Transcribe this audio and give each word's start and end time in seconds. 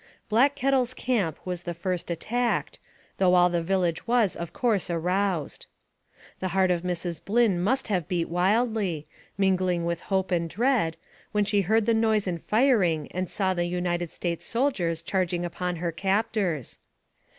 Black 0.29 0.55
Kettle's 0.55 0.95
camp 0.95 1.37
was 1.45 1.61
the 1.61 1.75
first 1.75 2.09
attacked, 2.09 2.79
though 3.17 3.35
all 3.35 3.51
the 3.51 3.61
village 3.61 4.07
was, 4.07 4.35
of 4.35 4.51
course, 4.51 4.89
aroused. 4.89 5.67
The 6.39 6.47
heart 6.57 6.71
of 6.71 6.81
Mrs. 6.81 7.23
Blynn 7.23 7.59
must 7.61 7.87
have 7.89 8.07
beat 8.07 8.27
wildly, 8.27 9.05
mingling 9.37 9.85
with 9.85 10.01
hope 10.01 10.31
and 10.31 10.49
dread, 10.49 10.97
when 11.33 11.45
she 11.45 11.61
heard 11.61 11.85
the 11.85 11.93
noise 11.93 12.25
and 12.25 12.41
firing, 12.41 13.09
and 13.11 13.29
saw 13.29 13.53
the 13.53 13.65
United 13.65 14.11
States 14.11 14.43
soldiers 14.43 15.03
charging 15.03 15.45
upon 15.45 15.75
her 15.75 15.91
captors. 15.91 16.79